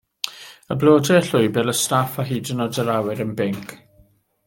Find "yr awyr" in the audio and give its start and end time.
2.85-3.23